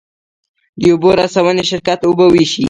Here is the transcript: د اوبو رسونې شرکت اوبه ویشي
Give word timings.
د 0.79 0.81
اوبو 0.93 1.09
رسونې 1.21 1.63
شرکت 1.71 1.99
اوبه 2.03 2.25
ویشي 2.29 2.59